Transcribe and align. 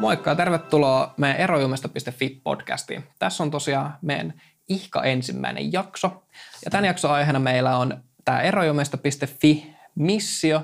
Moikka 0.00 0.30
ja 0.30 0.36
tervetuloa 0.36 1.14
meidän 1.16 1.40
erojumesta.fi 1.40 2.40
podcastiin. 2.44 3.04
Tässä 3.18 3.42
on 3.42 3.50
tosiaan 3.50 3.98
meidän 4.02 4.40
ihka 4.68 5.02
ensimmäinen 5.02 5.72
jakso. 5.72 6.22
Ja 6.64 6.70
tämän 6.70 6.84
jakson 6.84 7.10
aiheena 7.10 7.38
meillä 7.38 7.76
on 7.76 8.04
tämä 8.24 8.40
erojumesta.fi 8.40 9.76
missio 9.94 10.62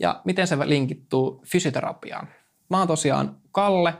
ja 0.00 0.20
miten 0.24 0.46
se 0.46 0.56
linkittuu 0.68 1.42
fysioterapiaan. 1.46 2.28
Mä 2.70 2.78
oon 2.78 2.88
tosiaan 2.88 3.36
Kalle, 3.52 3.94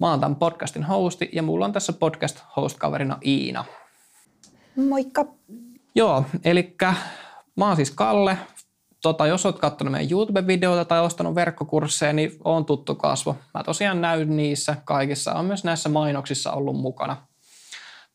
mä 0.00 0.10
oon 0.10 0.20
tämän 0.20 0.36
podcastin 0.36 0.82
hosti 0.82 1.30
ja 1.32 1.42
mulla 1.42 1.64
on 1.64 1.72
tässä 1.72 1.92
podcast 1.92 2.40
host-kaverina 2.56 3.18
Iina. 3.24 3.64
Moikka. 4.76 5.26
Joo, 5.94 6.24
eli 6.44 6.76
mä 7.56 7.66
oon 7.66 7.76
siis 7.76 7.90
Kalle, 7.90 8.38
tota, 9.04 9.26
jos 9.26 9.46
olet 9.46 9.58
katsonut 9.58 9.92
meidän 9.92 10.10
YouTube-videoita 10.10 10.84
tai 10.84 11.00
ostanut 11.00 11.34
verkkokursseja, 11.34 12.12
niin 12.12 12.30
on 12.44 12.64
tuttu 12.64 12.94
kasvo. 12.94 13.36
Mä 13.54 13.62
tosiaan 13.62 14.00
näyn 14.00 14.36
niissä 14.36 14.76
kaikissa. 14.84 15.34
On 15.34 15.44
myös 15.44 15.64
näissä 15.64 15.88
mainoksissa 15.88 16.52
ollut 16.52 16.76
mukana. 16.76 17.16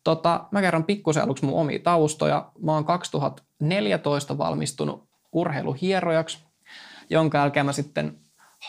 Tota, 0.04 0.48
mä 0.52 0.62
kerron 0.62 0.84
pikkusen 0.84 1.24
aluksi 1.24 1.46
mun 1.46 1.60
omia 1.60 1.80
taustoja. 1.80 2.52
Mä 2.62 2.74
oon 2.74 2.86
2014 2.86 4.38
valmistunut 4.38 5.10
urheiluhierojaksi, 5.32 6.38
jonka 7.10 7.38
jälkeen 7.38 7.66
mä 7.66 7.74
sitten 7.74 8.18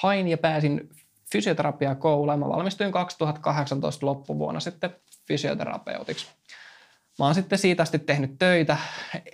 hain 0.02 0.28
ja 0.28 0.38
pääsin 0.38 0.88
fysioterapiakouluun. 1.32 2.38
Mä 2.38 2.48
valmistuin 2.48 2.92
2018 2.92 4.06
loppuvuonna 4.06 4.60
sitten 4.60 4.96
fysioterapeutiksi. 5.28 6.26
Mä 7.18 7.24
oon 7.24 7.34
sitten 7.34 7.58
siitä 7.58 7.82
asti 7.82 7.98
tehnyt 7.98 8.38
töitä 8.38 8.76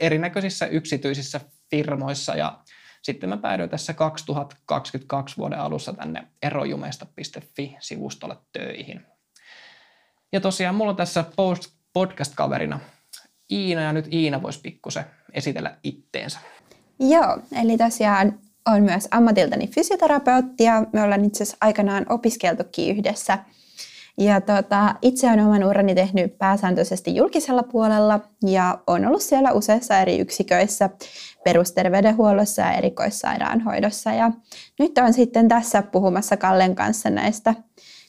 erinäköisissä 0.01 0.67
yksityisissä 0.67 1.41
firmoissa 1.71 2.35
ja 2.35 2.59
sitten 3.07 3.29
mä 3.29 3.37
päädyin 3.37 3.71
tässä 3.71 3.95
2022 3.95 5.37
vuoden 5.37 5.59
alussa 5.59 5.93
tänne 5.93 6.27
erojumesta.fi-sivustolle 6.43 8.37
töihin. 8.53 9.07
Ja 10.33 10.41
tosiaan 10.41 10.75
mulla 10.75 10.91
on 10.91 10.97
tässä 10.97 11.25
podcast-kaverina 11.93 12.81
Iina 13.51 13.81
ja 13.81 13.93
nyt 13.93 14.13
Iina 14.13 14.43
voisi 14.43 14.61
pikkusen 14.61 15.05
esitellä 15.33 15.77
itteensä. 15.83 16.39
Joo, 16.99 17.39
eli 17.63 17.77
tosiaan 17.77 18.39
on 18.67 18.83
myös 18.83 19.09
ammatiltani 19.11 19.69
fysioterapeutti 19.69 20.65
ja 20.65 20.87
me 20.93 21.03
ollaan 21.03 21.25
itse 21.25 21.43
asiassa 21.43 21.57
aikanaan 21.61 22.07
opiskeltukin 22.09 22.97
yhdessä– 22.97 23.39
ja 24.19 24.41
tota, 24.41 24.95
itse 25.03 25.27
olen 25.27 25.41
oman 25.41 25.65
urani 25.65 25.95
tehnyt 25.95 26.39
pääsääntöisesti 26.39 27.15
julkisella 27.15 27.63
puolella 27.63 28.21
ja 28.47 28.79
on 28.87 29.07
ollut 29.07 29.23
siellä 29.23 29.53
useissa 29.53 29.99
eri 29.99 30.19
yksiköissä 30.19 30.91
perusterveydenhuollossa 31.45 32.63
ja 32.63 32.73
erikoissairaanhoidossa. 32.73 34.13
Ja 34.13 34.31
nyt 34.79 34.99
on 34.99 35.13
sitten 35.13 35.49
tässä 35.49 35.83
puhumassa 35.83 36.37
Kallen 36.37 36.75
kanssa 36.75 37.11
näistä 37.11 37.55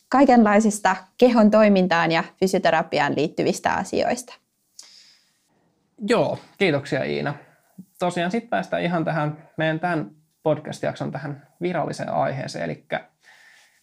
kaikenlaisista 0.09 0.95
kehon 1.17 1.51
toimintaan 1.51 2.11
ja 2.11 2.23
fysioterapiaan 2.39 3.15
liittyvistä 3.15 3.73
asioista. 3.73 4.33
Joo, 6.07 6.39
kiitoksia 6.57 7.03
Iina. 7.03 7.33
Tosiaan 7.99 8.31
sitten 8.31 8.49
päästään 8.49 8.83
ihan 8.83 9.05
tähän 9.05 9.49
meidän 9.57 9.79
tämän 9.79 10.11
podcast-jakson 10.43 11.11
tähän 11.11 11.47
viralliseen 11.61 12.09
aiheeseen, 12.09 12.65
eli 12.65 12.85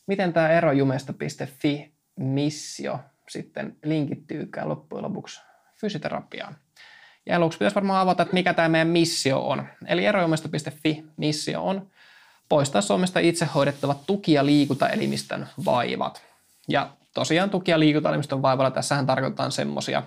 miten 0.06 0.32
tämä 0.32 0.50
erojumesta.fi 0.50 1.93
missio 2.16 3.00
sitten 3.28 3.76
linkittyykään 3.84 4.68
loppujen 4.68 5.04
lopuksi 5.04 5.42
fysioterapiaan. 5.80 6.56
Ja 7.26 7.36
aluksi 7.36 7.58
pitäisi 7.58 7.74
varmaan 7.74 8.00
avata, 8.00 8.22
että 8.22 8.34
mikä 8.34 8.54
tämä 8.54 8.68
meidän 8.68 8.88
missio 8.88 9.48
on. 9.48 9.66
Eli 9.86 10.06
erojumesta.fi 10.06 11.04
missio 11.16 11.62
on 11.66 11.90
poistaa 12.48 12.82
Suomesta 12.82 13.20
itse 13.20 13.44
hoidettavat 13.44 14.06
tuki- 14.06 14.32
ja 14.32 14.46
liikuntaelimistön 14.46 15.48
vaivat. 15.64 16.22
Ja 16.68 16.90
tosiaan 17.14 17.50
tuki- 17.50 17.70
ja 17.70 17.78
liikuntaelimistön 17.78 18.42
vaivalla 18.42 18.70
tässähän 18.70 19.06
tarkoitetaan 19.06 19.52
semmoisia 19.52 20.02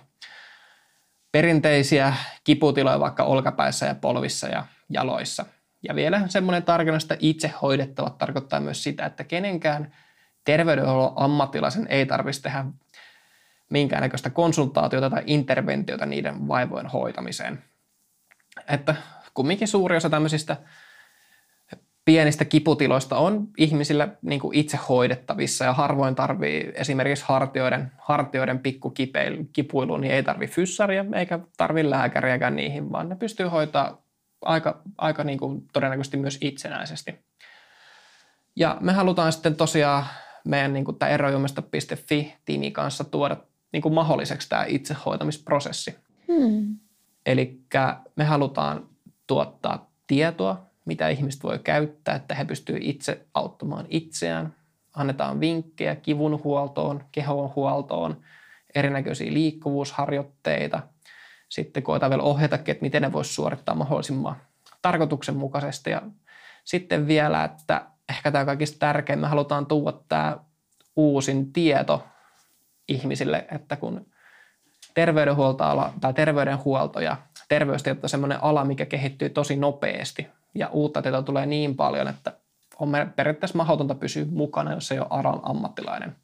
perinteisiä 1.31 2.13
kiputiloja 2.43 2.99
vaikka 2.99 3.23
olkapäissä 3.23 3.85
ja 3.85 3.95
polvissa 3.95 4.47
ja 4.47 4.65
jaloissa. 4.89 5.45
Ja 5.83 5.95
vielä 5.95 6.21
semmoinen 6.27 6.63
tarkennus, 6.63 7.03
että 7.03 7.17
itse 7.19 7.53
hoidettavat 7.61 8.17
tarkoittaa 8.17 8.59
myös 8.59 8.83
sitä, 8.83 9.05
että 9.05 9.23
kenenkään– 9.23 9.93
terveydenhuollon 10.47 11.13
ammattilaisen 11.15 11.87
ei 11.89 12.05
tarvitsisi 12.05 12.43
tehdä 12.43 12.65
minkäännäköistä 13.69 14.29
konsultaatiota 14.29 15.09
tai 15.09 15.23
interventiota 15.25 16.05
niiden 16.05 16.47
vaivojen 16.47 16.87
hoitamiseen. 16.87 17.63
Että 18.67 18.95
kumminkin 19.33 19.67
suuri 19.67 19.97
osa 19.97 20.09
tämmöisistä 20.09 20.57
pienistä 22.05 22.45
kiputiloista 22.45 23.17
on 23.17 23.47
ihmisillä 23.57 24.07
niin 24.21 24.39
kuin 24.39 24.57
itse 24.57 24.79
hoidettavissa 24.89 25.65
ja 25.65 25.73
harvoin 25.73 26.15
tarvii 26.15 26.71
esimerkiksi 26.75 27.25
hartioiden, 27.27 27.91
hartioiden 27.97 28.59
pikkukipuiluun, 28.59 30.01
niin 30.01 30.13
ei 30.13 30.23
tarvi 30.23 30.47
fyssaria 30.47 31.05
eikä 31.15 31.39
tarvi 31.57 31.89
lääkäriäkään 31.89 32.55
niihin, 32.55 32.91
vaan 32.91 33.09
ne 33.09 33.15
pystyy 33.15 33.47
hoitaa 33.47 34.01
aika, 34.41 34.81
aika 34.97 35.23
niin 35.23 35.39
kuin 35.39 35.67
todennäköisesti 35.73 36.17
myös 36.17 36.37
itsenäisesti. 36.41 37.15
Ja 38.55 38.77
me 38.79 38.93
halutaan 38.93 39.33
sitten 39.33 39.55
tosiaan 39.55 40.05
meidän 40.49 40.73
niin 40.73 40.85
kuin, 40.85 40.99
tämä 40.99 41.09
erojumesta.fi-tiimi 41.09 42.71
kanssa 42.71 43.03
tuoda 43.03 43.37
niin 43.71 43.81
kuin 43.81 43.93
mahdolliseksi 43.93 44.49
tämä 44.49 44.65
itsehoitamisprosessi. 44.67 45.95
Hmm. 46.27 46.77
Eli 47.25 47.61
me 48.15 48.23
halutaan 48.23 48.89
tuottaa 49.27 49.91
tietoa, 50.07 50.67
mitä 50.85 51.09
ihmiset 51.09 51.43
voi 51.43 51.59
käyttää, 51.59 52.15
että 52.15 52.35
he 52.35 52.45
pystyvät 52.45 52.81
itse 52.83 53.25
auttamaan 53.33 53.85
itseään. 53.89 54.55
Annetaan 54.93 55.39
vinkkejä 55.39 55.95
kivun 55.95 56.43
huoltoon, 56.43 57.03
kehon 57.11 57.51
huoltoon, 57.55 58.21
erinäköisiä 58.75 59.33
liikkuvuusharjoitteita. 59.33 60.81
Sitten 61.49 61.83
koetaan 61.83 62.09
vielä 62.09 62.23
ohjata, 62.23 62.55
että 62.55 62.81
miten 62.81 63.01
ne 63.01 63.11
voisi 63.11 63.33
suorittaa 63.33 63.75
mahdollisimman 63.75 64.35
tarkoituksenmukaisesti. 64.81 65.89
Ja 65.89 66.01
sitten 66.63 67.07
vielä, 67.07 67.43
että 67.43 67.85
ehkä 68.09 68.31
tämä 68.31 68.45
kaikista 68.45 68.79
tärkein, 68.79 69.19
me 69.19 69.27
halutaan 69.27 69.65
tuoda 69.65 69.97
tämä 70.09 70.37
uusin 70.95 71.53
tieto 71.53 72.03
ihmisille, 72.87 73.47
että 73.51 73.75
kun 73.75 74.05
terveydenhuoltoala 74.93 75.93
tai 76.01 76.13
terveydenhuolto 76.13 76.99
ja 76.99 77.17
terveystieto 77.49 77.99
on 78.03 78.09
sellainen 78.09 78.43
ala, 78.43 78.65
mikä 78.65 78.85
kehittyy 78.85 79.29
tosi 79.29 79.55
nopeasti 79.55 80.27
ja 80.55 80.67
uutta 80.67 81.01
tietoa 81.01 81.21
tulee 81.21 81.45
niin 81.45 81.75
paljon, 81.75 82.07
että 82.07 82.33
on 82.79 82.91
periaatteessa 83.15 83.57
mahdotonta 83.57 83.95
pysyä 83.95 84.25
mukana, 84.31 84.73
jos 84.73 84.91
ei 84.91 84.99
ole 84.99 85.07
alan 85.09 85.39
ammattilainen. 85.43 86.15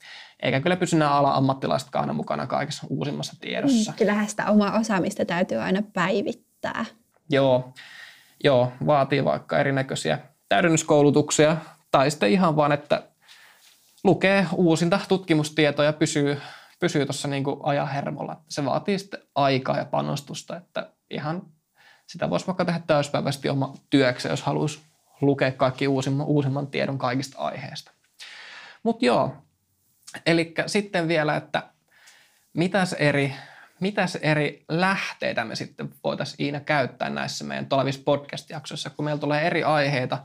Eikä 0.44 0.60
kyllä 0.60 0.76
pysy 0.76 0.98
nämä 0.98 1.12
alan 1.12 1.34
ammattilaisetkaan 1.34 2.04
aina 2.04 2.14
mukana 2.14 2.48
kaikessa 2.48 2.88
uusimmassa 2.90 3.34
tiedossa. 3.42 3.92
Mm, 3.92 3.98
kyllähän 3.98 4.30
sitä 4.30 4.52
omaa 4.52 4.80
osaamista 4.80 5.26
täytyy 5.26 5.58
aina 5.58 5.82
päivittää. 5.94 6.86
Joo, 7.30 7.74
joo 8.44 8.72
vaatii 8.86 9.26
vaikka 9.26 9.60
erinäköisiä 9.60 10.20
täydennyskoulutuksia 10.50 11.58
tai 11.94 12.12
sitten 12.12 12.31
ihan 12.31 12.56
vaan, 12.56 12.72
että 12.72 13.04
lukee 14.04 14.48
uusinta 14.56 15.00
tutkimustietoja, 15.08 15.94
pysyy, 15.94 16.42
pysyy 16.80 17.06
tuossa 17.06 17.28
niin 17.28 17.44
ajan 17.64 17.88
hermolla. 17.88 18.42
Se 18.50 18.66
vaatii 18.66 19.00
sitten 19.00 19.20
aikaa 19.36 19.78
ja 19.78 19.86
panostusta, 19.86 20.58
että 20.58 20.90
ihan 21.09 21.42
sitä 22.08 22.30
voisi 22.30 22.48
vaikka 22.48 22.66
tehdä 22.66 22.82
täyspäiväisesti 22.88 23.50
oma 23.50 23.74
työksi, 23.90 24.28
jos 24.28 24.42
haluaisi 24.42 24.82
lukea 25.22 25.52
kaikki 25.52 25.88
uusimman, 25.88 26.28
uusimman 26.28 26.68
tiedon 26.68 26.98
kaikista 26.98 27.38
aiheista. 27.38 27.92
Mutta 28.84 29.06
joo, 29.06 29.36
eli 30.26 30.53
sitten 30.68 31.08
vielä, 31.08 31.36
että 31.36 31.64
mitäs 32.53 32.94
eri, 32.94 33.34
mitäs 33.80 34.16
eri 34.16 34.66
lähteitä 34.70 35.46
me 35.46 35.56
sitten 35.56 35.94
voitaisiin 36.03 36.46
Iina 36.46 36.59
käyttää 36.59 37.09
näissä 37.09 37.46
meidän 37.46 37.66
tulevissa 37.66 38.02
podcast-jaksoissa, 38.06 38.90
kun 38.90 39.06
meillä 39.06 39.20
tulee 39.20 39.42
eri 39.42 39.64
aiheita 39.64 40.20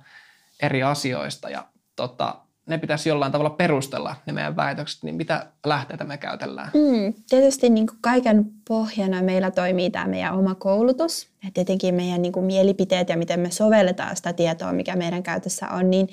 eri 0.62 0.82
asioista 0.82 1.50
ja 1.50 1.64
tota, 1.96 2.34
ne 2.66 2.78
pitäisi 2.78 3.08
jollain 3.08 3.32
tavalla 3.32 3.50
perustella 3.50 4.16
ne 4.26 4.32
meidän 4.32 4.56
väitökset, 4.56 5.02
niin 5.02 5.14
mitä 5.14 5.46
lähteitä 5.66 6.04
me 6.04 6.18
käytellään? 6.18 6.70
Mm, 6.74 7.14
tietysti 7.30 7.70
niin 7.70 7.86
kuin 7.86 7.98
kaiken 8.00 8.44
pohjana 8.68 9.22
meillä 9.22 9.50
toimii 9.50 9.90
tämä 9.90 10.06
meidän 10.06 10.38
oma 10.38 10.54
koulutus 10.54 11.28
ja 11.44 11.50
tietenkin 11.54 11.94
meidän 11.94 12.22
niin 12.22 12.32
kuin 12.32 12.46
mielipiteet 12.46 13.08
ja 13.08 13.16
miten 13.16 13.40
me 13.40 13.50
sovelletaan 13.50 14.16
sitä 14.16 14.32
tietoa, 14.32 14.72
mikä 14.72 14.96
meidän 14.96 15.22
käytössä 15.22 15.68
on, 15.68 15.90
niin 15.90 16.08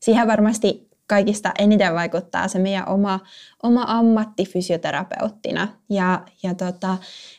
siihen 0.00 0.28
varmasti 0.28 0.90
kaikista 1.06 1.52
eniten 1.58 1.94
vaikuttaa 1.94 2.48
se 2.48 2.58
meidän 2.58 2.88
oma, 2.88 3.20
oma 3.62 3.84
ammatti 3.88 4.44
fysioterapeuttina 4.44 5.68
ja, 5.90 6.22
ja 6.42 6.54
tota, 6.54 6.96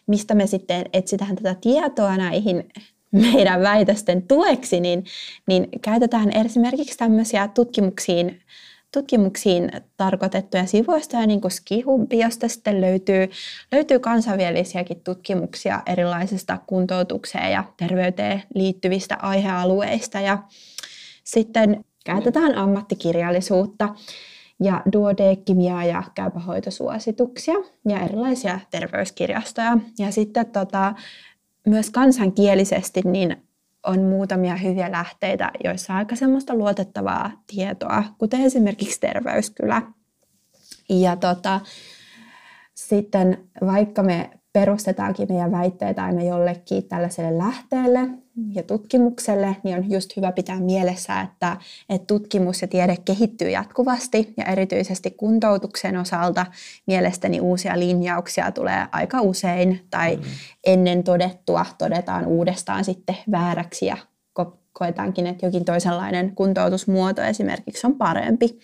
mistä 0.07 0.35
me 0.35 0.47
sitten 0.47 0.85
etsitään 0.93 1.35
tätä 1.35 1.55
tietoa 1.61 2.17
näihin 2.17 2.69
meidän 3.11 3.61
väitösten 3.61 4.27
tueksi, 4.27 4.79
niin, 4.79 5.05
niin 5.47 5.67
käytetään 5.81 6.37
esimerkiksi 6.45 6.97
tämmöisiä 6.97 7.47
tutkimuksiin, 7.47 8.41
tutkimuksiin 8.93 9.71
tarkoitettuja 9.97 10.65
sivustoja, 10.65 11.25
niin 11.25 11.41
kuin 11.41 11.51
Skihumpi, 11.51 12.19
josta 12.19 12.47
sitten 12.47 12.81
löytyy, 12.81 13.29
löytyy 13.71 13.99
kansainvälisiäkin 13.99 15.01
tutkimuksia 15.03 15.81
erilaisista 15.85 16.57
kuntoutukseen 16.67 17.51
ja 17.51 17.63
terveyteen 17.77 18.43
liittyvistä 18.55 19.17
aihealueista. 19.21 20.19
Ja 20.19 20.37
sitten 21.23 21.85
käytetään 22.05 22.55
ammattikirjallisuutta. 22.55 23.95
ja 24.63 24.81
duodekimiaa 24.93 25.85
ja 25.85 26.03
käypähoitosuosituksia 26.15 27.55
ja 27.89 27.99
erilaisia 27.99 28.59
terveyskirjastoja. 28.71 29.77
Ja 29.99 30.11
sitten 30.11 30.45
tota, 30.45 30.93
myös 31.67 31.89
kansankielisesti 31.89 33.01
niin 33.05 33.37
on 33.85 33.99
muutamia 33.99 34.55
hyviä 34.55 34.91
lähteitä, 34.91 35.51
joissa 35.63 35.93
on 35.93 35.99
aika 35.99 36.15
semmoista 36.15 36.55
luotettavaa 36.55 37.31
tietoa, 37.55 38.03
kuten 38.17 38.41
esimerkiksi 38.41 38.99
Terveyskylä. 38.99 39.81
Ja 40.89 41.15
tota, 41.15 41.59
sitten 42.73 43.49
vaikka 43.65 44.03
me 44.03 44.29
perustetaankin 44.53 45.27
meidän 45.29 45.51
väitteitä 45.51 46.03
aina 46.03 46.23
jollekin 46.23 46.83
tällaiselle 46.83 47.37
lähteelle 47.37 48.09
ja 48.53 48.63
tutkimukselle, 48.63 49.55
niin 49.63 49.77
on 49.77 49.91
just 49.91 50.15
hyvä 50.17 50.31
pitää 50.31 50.59
mielessä, 50.59 51.21
että, 51.21 51.57
että 51.89 52.05
tutkimus 52.05 52.61
ja 52.61 52.67
tiede 52.67 52.97
kehittyy 53.05 53.49
jatkuvasti 53.49 54.33
ja 54.37 54.45
erityisesti 54.45 55.11
kuntoutuksen 55.11 55.97
osalta 55.97 56.45
mielestäni 56.87 57.39
uusia 57.39 57.79
linjauksia 57.79 58.51
tulee 58.51 58.87
aika 58.91 59.21
usein 59.21 59.87
tai 59.89 60.15
mm. 60.15 60.23
ennen 60.63 61.03
todettua 61.03 61.65
todetaan 61.77 62.25
uudestaan 62.25 62.85
sitten 62.85 63.17
vääräksi 63.31 63.85
ja 63.85 63.97
koetaankin, 64.73 65.27
että 65.27 65.45
jokin 65.45 65.65
toisenlainen 65.65 66.35
kuntoutusmuoto 66.35 67.21
esimerkiksi 67.21 67.87
on 67.87 67.95
parempi. 67.95 68.59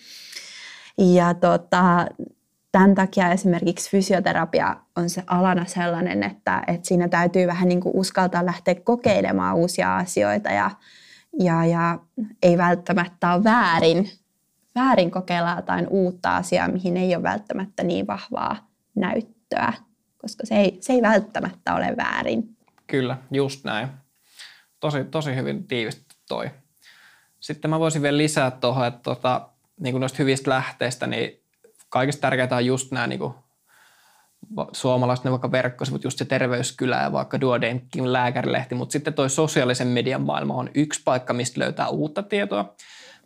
Ja 0.98 1.34
tota, 1.34 2.06
tämän 2.78 2.94
takia 2.94 3.32
esimerkiksi 3.32 3.90
fysioterapia 3.90 4.76
on 4.96 5.10
se 5.10 5.22
alana 5.26 5.64
sellainen, 5.64 6.22
että, 6.22 6.62
että 6.66 6.88
siinä 6.88 7.08
täytyy 7.08 7.46
vähän 7.46 7.68
niin 7.68 7.80
kuin 7.80 7.96
uskaltaa 7.96 8.46
lähteä 8.46 8.74
kokeilemaan 8.74 9.56
uusia 9.56 9.96
asioita 9.96 10.50
ja, 10.50 10.70
ja, 11.40 11.64
ja 11.64 11.98
ei 12.42 12.58
välttämättä 12.58 13.34
ole 13.34 13.44
väärin, 13.44 14.10
väärin 14.74 15.10
kokeilla 15.10 15.54
jotain 15.56 15.88
uutta 15.88 16.36
asiaa, 16.36 16.68
mihin 16.68 16.96
ei 16.96 17.14
ole 17.14 17.22
välttämättä 17.22 17.82
niin 17.82 18.06
vahvaa 18.06 18.68
näyttöä, 18.94 19.72
koska 20.18 20.46
se 20.46 20.54
ei, 20.54 20.78
se 20.80 20.92
ei 20.92 21.02
välttämättä 21.02 21.74
ole 21.74 21.94
väärin. 21.96 22.56
Kyllä, 22.86 23.16
just 23.30 23.64
näin. 23.64 23.88
Tosi, 24.80 25.04
tosi 25.04 25.36
hyvin 25.36 25.66
tiivistetty 25.66 26.14
toi. 26.28 26.50
Sitten 27.40 27.70
mä 27.70 27.80
voisin 27.80 28.02
vielä 28.02 28.18
lisää 28.18 28.50
tuohon, 28.50 28.86
että 28.86 29.00
tota, 29.02 29.48
niin 29.80 29.92
kuin 29.92 30.00
noista 30.00 30.16
hyvistä 30.18 30.50
lähteistä, 30.50 31.06
niin 31.06 31.47
kaikista 31.88 32.20
tärkeintä 32.20 32.56
on 32.56 32.66
just 32.66 32.92
nämä 32.92 33.06
niin 33.06 33.18
kuin, 33.18 33.34
suomalaiset 34.72 35.24
ne 35.24 35.30
vaikka 35.30 35.52
verkkosivut, 35.52 36.04
just 36.04 36.18
se 36.18 36.24
terveyskylä 36.24 37.02
ja 37.02 37.12
vaikka 37.12 37.40
Duodenkin 37.40 38.12
lääkärilehti, 38.12 38.74
mutta 38.74 38.92
sitten 38.92 39.14
toi 39.14 39.30
sosiaalisen 39.30 39.88
median 39.88 40.22
maailma 40.22 40.54
on 40.54 40.70
yksi 40.74 41.02
paikka, 41.04 41.32
mistä 41.32 41.60
löytää 41.60 41.88
uutta 41.88 42.22
tietoa, 42.22 42.74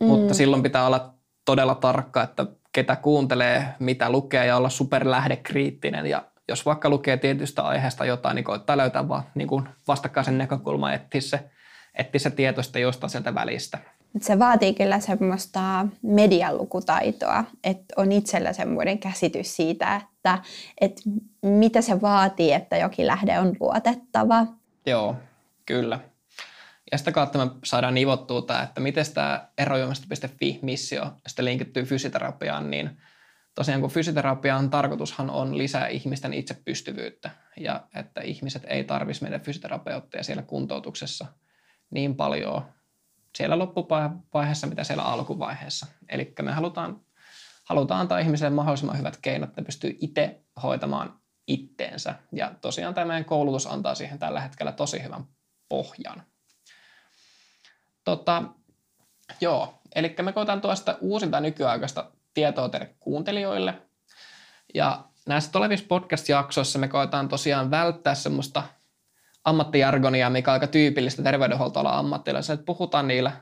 mm. 0.01 0.07
mutta 0.07 0.35
silloin 0.35 0.63
pitää 0.63 0.87
olla 0.87 1.15
todella 1.45 1.75
tarkka, 1.75 2.23
että 2.23 2.47
ketä 2.73 2.97
kuuntelee, 2.97 3.75
mitä 3.79 4.11
lukee 4.11 4.47
ja 4.47 4.57
olla 4.57 4.69
superlähdekriittinen. 4.69 6.07
Ja 6.07 6.25
jos 6.49 6.67
vaikka 6.67 6.89
lukee 6.89 7.17
tietystä 7.17 7.63
aiheesta 7.63 8.05
jotain, 8.05 8.35
niin 8.35 8.45
koittaa 8.45 8.77
löytää 8.77 9.09
vaan 9.09 9.23
niin 9.35 9.49
kuin 9.49 9.69
vastakkaisen 9.89 10.39
näkökulman, 10.39 10.95
etsiä 10.95 11.21
se, 11.21 11.51
etsiä 11.95 12.19
se 12.19 12.31
tieto 12.31 12.63
sitten 12.63 12.83
jostain 12.83 13.11
sieltä 13.11 13.35
välistä 13.35 13.79
se 14.21 14.39
vaatii 14.39 14.75
kyllä 14.75 15.01
semmoista 15.01 15.87
medialukutaitoa, 16.03 17.45
että 17.65 17.95
on 17.97 18.13
itsellä 18.13 18.53
semmoinen 18.53 18.99
käsitys 18.99 19.57
siitä, 19.57 19.97
että, 19.97 20.39
että 20.81 21.03
mitä 21.43 21.83
se 21.83 22.01
vaatii, 22.01 22.53
että 22.53 22.77
jokin 22.77 23.07
lähde 23.07 23.39
on 23.39 23.57
luotettava. 23.61 24.47
Joo, 24.87 25.17
kyllä. 25.67 25.99
Ja 26.93 26.99
sitä 26.99 27.13
kautta 27.13 27.39
me 27.39 27.51
saadaan 27.65 27.95
nivottua 27.95 28.43
tämä, 28.43 28.63
että 28.63 28.81
miten 28.81 29.05
tämä 29.15 29.49
erojuomasta.fi-missio 29.59 31.13
sitten 31.27 31.45
linkittyy 31.45 31.85
fysioterapiaan, 31.85 32.71
niin 32.71 32.91
tosiaan 33.55 33.81
kun 33.81 33.91
fysioterapian 33.91 34.71
tarkoitushan 34.71 35.31
on 35.31 35.59
lisää 35.59 35.87
ihmisten 35.87 36.35
itsepystyvyyttä 36.35 37.31
ja 37.57 37.87
että 37.95 38.21
ihmiset 38.21 38.63
ei 38.67 38.85
tarvitsisi 38.85 39.25
meidän 39.25 39.41
fysioterapeutteja 39.41 40.25
siellä 40.25 40.43
kuntoutuksessa 40.43 41.27
niin 41.91 42.17
paljon 42.17 42.63
siellä 43.37 43.59
loppuvaiheessa, 43.59 44.67
mitä 44.67 44.85
siellä 44.85 45.03
alkuvaiheessa. 45.03 45.87
Eli 46.09 46.35
me 46.43 46.53
halutaan, 46.53 47.01
halutaan 47.65 48.01
antaa 48.01 48.19
ihmisille 48.19 48.51
mahdollisimman 48.51 48.99
hyvät 48.99 49.19
keinot, 49.23 49.49
että 49.51 49.63
pystyy 49.63 49.97
itse 50.01 50.41
hoitamaan 50.63 51.21
itteensä. 51.47 52.15
Ja 52.33 52.55
tosiaan 52.61 52.95
tämä 52.95 53.07
meidän 53.07 53.25
koulutus 53.25 53.67
antaa 53.67 53.95
siihen 53.95 54.19
tällä 54.19 54.41
hetkellä 54.41 54.73
tosi 54.73 55.03
hyvän 55.03 55.25
pohjan. 55.69 56.23
Tota, 58.05 58.43
joo, 59.41 59.83
eli 59.95 60.15
me 60.23 60.33
koetaan 60.33 60.61
tuosta 60.61 60.97
uusinta 61.01 61.41
nykyaikaista 61.41 62.11
tietoa 62.35 62.69
teille 62.69 62.95
kuuntelijoille. 63.01 63.83
Ja 64.75 65.05
näissä 65.27 65.53
tulevissa 65.53 65.87
podcast-jaksoissa 65.89 66.79
me 66.79 66.89
koetaan 66.89 67.29
tosiaan 67.29 67.71
välttää 67.71 68.15
semmoista 68.15 68.63
ammattijargonia, 69.45 70.31
mikä 70.31 70.51
on 70.51 70.53
aika 70.53 70.67
tyypillistä 70.67 71.23
terveydenhuoltoalan 71.23 71.95
ammattilaisille, 71.99 72.55
että 72.55 72.67
puhutaan 72.67 73.09
niillä, 73.09 73.33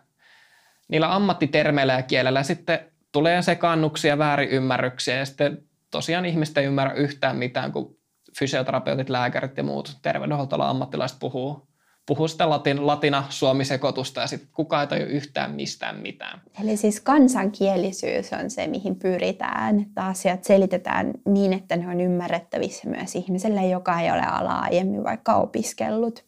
niillä 0.89 1.15
ammattitermeillä 1.15 1.93
ja 1.93 2.03
kielellä. 2.03 2.43
Sitten 2.43 2.93
tulee 3.13 3.43
sekannuksia, 3.43 4.19
väärinymmärryksiä 4.19 5.17
ja 5.17 5.27
sitten 5.27 5.63
tosiaan 5.91 6.27
ihmiset 6.27 6.59
ei 6.59 6.65
ymmärrä 6.65 6.93
yhtään 6.93 7.37
mitään, 7.37 7.73
kun 7.73 7.97
fysioterapeutit, 8.39 9.11
lääkärit 9.11 9.57
ja 9.57 9.63
muut 9.63 9.99
terveydenhuoltoalan 10.03 10.69
ammattilaiset 10.69 11.19
puhuu 11.21 11.70
puhuu 12.07 12.29
sitä 12.29 12.51
latin, 12.51 12.87
latina-suomi-sekoitusta 12.87 14.21
ja 14.21 14.27
sitten 14.27 14.49
kukaan 14.53 14.81
ei 14.81 14.87
tajua 14.87 15.07
yhtään 15.07 15.51
mistään 15.51 15.97
mitään. 15.97 16.43
Eli 16.63 16.77
siis 16.77 17.01
kansankielisyys 17.01 18.33
on 18.33 18.51
se, 18.51 18.67
mihin 18.67 18.97
pyritään, 18.97 19.81
että 19.81 20.07
asiat 20.07 20.45
selitetään 20.45 21.13
niin, 21.27 21.53
että 21.53 21.77
ne 21.77 21.89
on 21.89 22.01
ymmärrettävissä 22.01 22.89
myös 22.89 23.15
ihmiselle, 23.15 23.67
joka 23.67 24.01
ei 24.01 24.11
ole 24.11 24.23
alaa 24.23 24.61
aiemmin 24.61 25.05
vaikka 25.05 25.35
opiskellut 25.35 26.25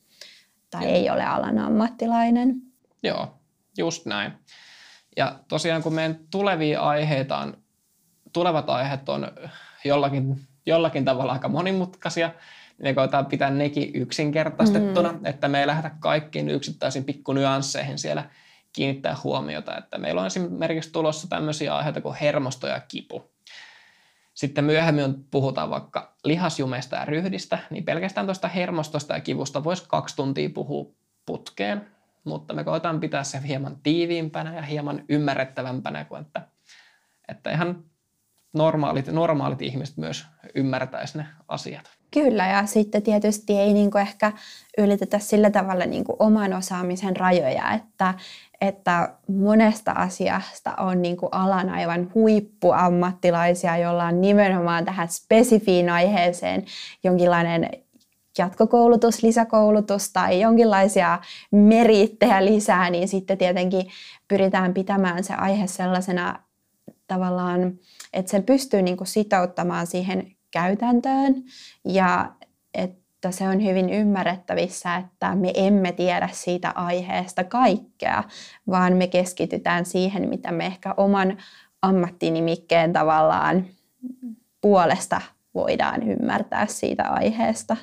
tai 0.71 0.85
Joo. 0.85 0.93
ei 0.93 1.11
ole 1.11 1.25
alan 1.25 1.59
ammattilainen. 1.59 2.55
Joo, 3.03 3.35
just 3.79 4.07
näin. 4.07 4.33
Ja 5.17 5.39
tosiaan 5.49 5.83
kun 5.83 5.95
meidän 5.95 6.19
tulevia 6.31 6.81
aiheita 6.81 7.39
on, 7.39 7.57
tulevat 8.33 8.71
aiheet 8.71 9.09
on 9.09 9.29
jollakin, 9.85 10.41
jollakin 10.67 11.05
tavalla 11.05 11.33
aika 11.33 11.49
monimutkaisia, 11.49 12.31
me 12.83 12.95
koetaan 12.95 13.27
pitää 13.27 13.51
nekin 13.51 13.91
yksinkertaistettuna, 13.95 15.13
mm. 15.13 15.27
että 15.27 15.49
me 15.49 15.61
ei 15.61 15.67
lähdetä 15.67 15.97
kaikkiin 16.01 16.49
yksittäisiin 16.49 17.05
pikkunyansseihin 17.05 17.99
siellä 17.99 18.31
kiinnittää 18.73 19.17
huomiota. 19.25 19.79
Että 19.79 19.99
meillä 19.99 20.21
on 20.21 20.27
esimerkiksi 20.27 20.93
tulossa 20.93 21.29
tämmöisiä 21.29 21.77
aiheita 21.77 22.01
kuin 22.01 22.15
hermosto 22.15 22.67
ja 22.67 22.81
kipu. 22.81 23.33
Sitten 24.35 24.65
myöhemmin 24.65 25.25
puhutaan 25.31 25.71
vaikka 25.71 26.17
lihasjumeista 26.25 26.97
ja 26.97 27.05
ryhdistä, 27.05 27.59
niin 27.71 27.85
pelkästään 27.85 28.27
tuosta 28.27 28.49
hermostosta 28.49 29.15
ja 29.15 29.21
kivusta 29.21 29.65
voisi 29.65 29.85
kaksi 29.89 30.17
tuntia 30.17 30.51
puhua 30.55 30.93
putkeen, 31.27 31.87
mutta 32.25 32.55
me 32.55 32.65
koetaan 32.65 33.01
pitää 33.01 33.25
se 33.25 33.41
hieman 33.49 33.77
tiiviimpänä 33.83 34.57
ja 34.57 34.63
hieman 34.63 35.05
ymmärrettävämpänä 35.09 36.05
kuin 36.05 36.21
että, 36.21 36.49
että 37.29 37.51
ihan 37.51 37.85
normaalit, 38.53 39.07
normaalit 39.07 39.63
ihmiset 39.63 39.97
myös 39.97 40.27
ymmärtäisi 40.55 41.19
ne 41.19 41.27
asiat. 41.49 41.91
Kyllä, 42.11 42.47
ja 42.47 42.67
sitten 42.67 43.03
tietysti 43.03 43.59
ei 43.59 43.73
niin 43.73 43.91
kuin 43.91 44.03
ehkä 44.03 44.33
ylitetä 44.79 45.19
sillä 45.19 45.51
tavalla 45.51 45.85
niin 45.85 46.05
kuin 46.05 46.17
oman 46.19 46.53
osaamisen 46.53 47.17
rajoja, 47.17 47.73
että, 47.73 48.15
että 48.61 49.15
monesta 49.29 49.93
asiasta 49.93 50.75
on 50.75 51.03
niin 51.03 51.17
kuin 51.17 51.29
alan 51.33 51.71
aivan 51.71 52.11
huippuammattilaisia, 52.15 53.77
joilla 53.77 54.05
on 54.05 54.21
nimenomaan 54.21 54.85
tähän 54.85 55.09
spesifiin 55.09 55.91
aiheeseen 55.91 56.65
jonkinlainen 57.05 57.71
jatkokoulutus, 58.39 59.23
lisäkoulutus 59.23 60.13
tai 60.13 60.41
jonkinlaisia 60.41 61.19
merittejä 61.51 62.45
lisää, 62.45 62.91
niin 62.91 63.09
sitten 63.09 63.39
tietenkin 63.39 63.87
pyritään 64.29 64.75
pitämään 64.75 65.25
se 65.25 65.35
aihe 65.35 65.67
sellaisena 65.67 66.39
tavallaan, 67.15 67.79
että 68.13 68.31
sen 68.31 68.43
pystyy 68.43 68.83
niin 68.83 68.97
kuin 68.97 69.09
sitouttamaan 69.09 69.87
siihen 69.87 70.33
käytäntöön 70.51 71.35
ja 71.85 72.33
että 72.75 73.31
se 73.31 73.49
on 73.49 73.65
hyvin 73.65 73.91
ymmärrettävissä, 73.91 74.97
että 74.97 75.35
me 75.35 75.53
emme 75.55 75.93
tiedä 75.93 76.29
siitä 76.33 76.73
aiheesta 76.75 77.45
kaikkea, 77.45 78.25
vaan 78.71 78.97
me 78.97 79.07
keskitytään 79.07 79.87
siihen, 79.87 80.29
mitä 80.29 80.53
me 80.53 80.67
ehkä 80.67 80.95
oman 80.97 81.39
ammattinimikkeen 81.83 82.93
tavallaan 82.93 83.67
puolesta 84.61 85.21
voidaan 85.55 86.03
ymmärtää 86.03 86.67
siitä 86.67 87.03
aiheesta. 87.03 87.77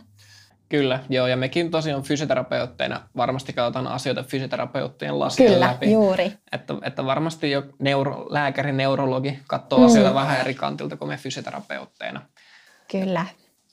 Kyllä, 0.69 0.99
joo, 1.09 1.27
ja 1.27 1.37
mekin 1.37 1.71
tosiaan 1.71 2.03
fysioterapeutteina 2.03 3.01
varmasti 3.17 3.53
katsotaan 3.53 3.87
asioita 3.87 4.23
fysioterapeuttien 4.23 5.19
lasien 5.19 5.53
Kyllä, 5.53 5.67
läpi. 5.67 5.91
juuri. 5.91 6.33
Että, 6.51 6.73
että 6.83 7.05
varmasti 7.05 7.51
jo 7.51 7.63
neuro, 7.79 8.25
lääkäri, 8.29 8.71
neurologi 8.71 9.39
katsoo 9.47 9.79
mm. 9.79 9.85
asioita 9.85 10.13
vähän 10.13 10.39
eri 10.39 10.53
kantilta 10.53 10.97
kuin 10.97 11.09
me 11.09 11.17
fysioterapeutteina. 11.17 12.21
Kyllä. 12.91 13.25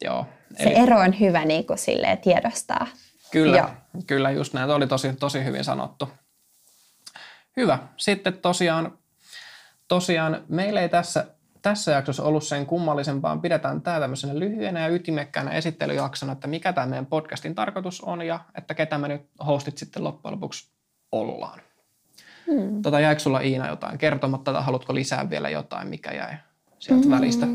Joo. 0.05 0.27
Se 0.57 0.63
eli... 0.63 0.75
ero 0.75 0.99
on 0.99 1.21
hyvä 1.21 1.45
niin 1.45 1.67
kuin 1.67 1.79
silleen 1.79 2.19
tiedostaa. 2.19 2.87
Kyllä, 3.31 3.57
Joo. 3.57 3.71
kyllä 4.07 4.31
just 4.31 4.53
näin. 4.53 4.71
Oli 4.71 4.87
tosi, 4.87 5.13
tosi 5.13 5.45
hyvin 5.45 5.65
sanottu. 5.65 6.09
Hyvä. 7.57 7.79
Sitten 7.97 8.39
tosiaan, 8.39 8.99
tosiaan 9.89 10.45
meillä 10.49 10.81
ei 10.81 10.89
tässä 10.89 11.27
tässä 11.71 11.93
jaksossa 11.93 12.23
ollut 12.23 12.45
sen 12.45 12.67
kummallisempaa. 12.67 13.37
Pidetään 13.37 13.83
tämä 13.83 14.01
tämmöisenä 14.01 14.39
lyhyenä 14.39 14.81
ja 14.81 14.89
ytimekkäänä 14.89 15.51
esittelyjaksona, 15.51 16.33
että 16.33 16.47
mikä 16.47 16.73
tämä 16.73 16.87
meidän 16.87 17.07
podcastin 17.07 17.55
tarkoitus 17.55 18.01
on 18.01 18.23
ja 18.23 18.41
että 18.55 18.75
ketä 18.75 18.99
me 18.99 19.09
nyt 19.09 19.23
hostit 19.47 19.79
sitten 19.79 20.05
loppujen 20.05 20.33
lopuksi 20.33 20.71
ollaan. 21.13 21.61
Hmm. 22.47 22.83
Tota, 22.83 23.01
jäikö 23.01 23.21
sulla 23.21 23.41
Iina 23.41 23.69
jotain 23.69 23.99
kertomatta 23.99 24.53
tai 24.53 24.63
haluatko 24.63 24.95
lisää 24.95 25.31
vielä 25.31 25.51
jotain, 25.51 25.89
mikä 25.89 26.11
jäi 26.11 26.35
sieltä 26.79 27.03
hmm. 27.03 27.15
välistä? 27.17 27.47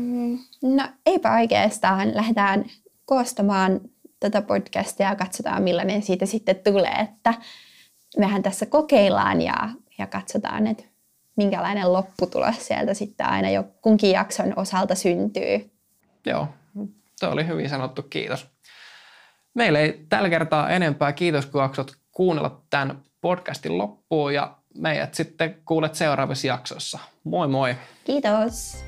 No 0.62 0.82
eipä 1.06 1.32
oikeastaan. 1.32 2.14
Lähdetään 2.14 2.64
koostamaan 3.04 3.80
tätä 4.20 4.42
podcastia 4.42 5.08
ja 5.08 5.16
katsotaan 5.16 5.62
millainen 5.62 6.02
siitä 6.02 6.26
sitten 6.26 6.56
tulee, 6.56 6.96
että 7.00 7.34
mehän 8.18 8.42
tässä 8.42 8.66
kokeillaan 8.66 9.42
ja, 9.42 9.68
ja 9.98 10.06
katsotaan, 10.06 10.66
että 10.66 10.91
minkälainen 11.36 11.92
lopputulos 11.92 12.66
sieltä 12.66 12.94
sitten 12.94 13.26
aina 13.26 13.50
jo 13.50 13.64
kunkin 13.82 14.10
jakson 14.10 14.52
osalta 14.56 14.94
syntyy. 14.94 15.70
Joo, 16.26 16.48
se 17.16 17.26
oli 17.26 17.46
hyvin 17.46 17.68
sanottu, 17.68 18.02
kiitos. 18.02 18.46
Meillä 19.54 19.78
ei 19.78 20.06
tällä 20.08 20.30
kertaa 20.30 20.70
enempää. 20.70 21.12
Kiitos, 21.12 21.46
kun 21.46 21.62
jaksot 21.62 21.92
kuunnella 22.12 22.62
tämän 22.70 23.02
podcastin 23.20 23.78
loppuun 23.78 24.34
ja 24.34 24.56
meidät 24.78 25.14
sitten 25.14 25.62
kuulet 25.64 25.94
seuraavassa 25.94 26.46
jaksossa. 26.46 26.98
Moi 27.24 27.48
moi! 27.48 27.74
Kiitos! 28.04 28.84